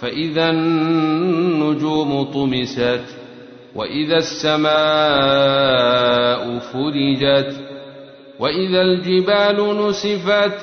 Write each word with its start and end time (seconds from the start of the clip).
فإذا 0.00 0.50
النجوم 0.50 2.22
طمست 2.22 3.04
وإذا 3.74 4.16
السماء 5.26 6.58
فرجت 6.58 7.60
وإذا 8.40 8.80
الجبال 8.82 9.86
نسفت 9.88 10.58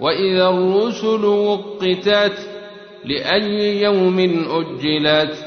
وإذا 0.00 0.48
الرسل 0.48 1.24
وقتت 1.24 2.48
لأي 3.04 3.82
يوم 3.82 4.18
أجلت 4.50 5.44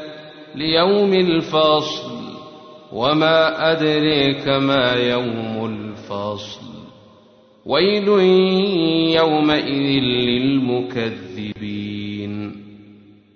ليوم 0.56 1.14
الفصل 1.14 2.12
وما 2.94 3.72
أدريك 3.72 4.48
ما 4.48 4.94
يوم 4.94 5.66
الفصل 5.66 6.62
ويل 7.66 8.08
يومئذ 9.16 10.02
للمكذبين 10.04 11.81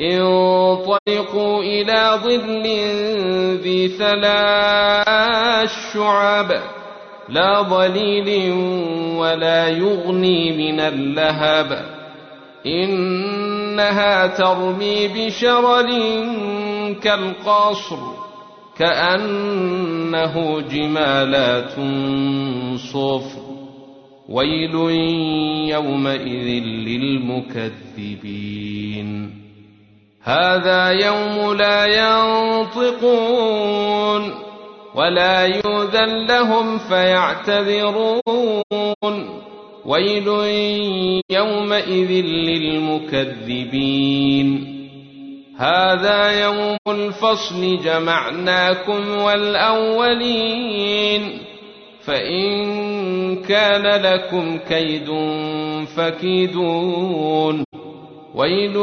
انطلقوا 0.00 1.62
إلى 1.62 2.20
ظل 2.24 2.62
ذي 3.62 3.88
ثلاث 3.88 5.70
شعب 5.92 6.60
لا 7.28 7.62
ظليل 7.62 8.52
ولا 9.16 9.68
يغني 9.68 10.70
من 10.72 10.80
اللهب. 10.80 11.84
إنها 12.66 14.26
ترمي 14.26 15.08
بشرر 15.08 15.86
كالقصر 17.02 17.98
كأنه 18.78 20.60
جمالات 20.60 21.74
صفر. 22.92 23.40
ويل 24.28 24.74
يومئذ 25.70 26.64
للمكذبين. 26.64 28.26
هذا 30.26 30.90
يوم 30.90 31.54
لا 31.54 31.86
ينطقون 31.86 33.54
ولا 34.94 35.46
يؤذن 35.46 36.26
لهم 36.26 36.78
فيعتذرون. 36.78 38.22
ويل 39.86 40.28
يومئذ 41.30 42.10
للمكذبين. 42.50 43.66
هذا 45.58 46.42
يوم 46.42 46.76
الفصل 46.88 47.78
جمعناكم 47.84 49.18
والأولين. 49.22 50.42
فإن 52.04 52.56
كان 53.42 54.02
لكم 54.02 54.58
كيد 54.58 55.08
فكيدون. 55.96 57.65
ويل 58.36 58.76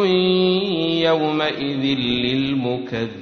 يومئذ 1.03 1.97
للمكذبين. 1.99 3.13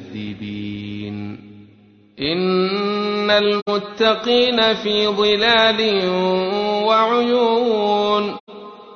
إن 2.21 3.29
المتقين 3.31 4.73
في 4.73 5.07
ظلال 5.07 6.09
وعيون 6.85 8.37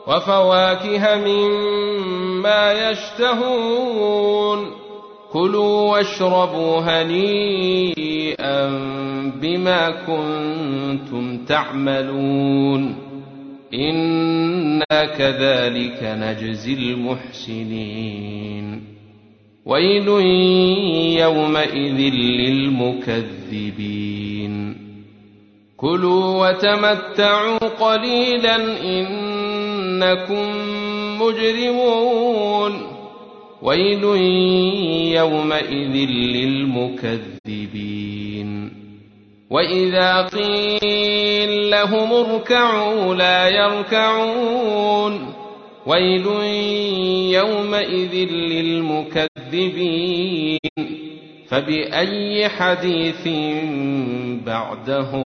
وفواكه 0.07 1.15
مما 1.15 2.89
يشتهون. 2.89 4.71
كلوا 5.33 5.91
واشربوا 5.91 6.79
هنيئا 6.79 8.67
بما 9.41 9.89
كنتم 9.89 11.45
تعملون. 11.45 13.04
إنا 13.75 15.05
كذلك 15.17 15.99
نجزي 16.03 16.73
المحسنين 16.73 18.15
ويل 19.65 20.07
يومئذ 21.21 21.99
للمكذبين 23.43 24.75
كلوا 25.77 26.49
وتمتعوا 26.49 27.57
قليلا 27.57 28.55
إنكم 28.83 30.45
مجرمون 31.21 32.73
ويل 33.61 34.03
يومئذ 35.15 35.95
للمكذبين 36.09 37.84
وإذا 39.49 40.21
قيل 40.21 41.69
لهم 41.71 42.13
اركعوا 42.13 43.15
لا 43.15 43.47
يركعون 43.49 45.33
ويل 45.85 46.25
يومئذ 47.33 48.15
للمكذبين 49.51 49.79
فبأي 51.47 52.49
حديث 52.49 53.27
بعده 54.45 55.24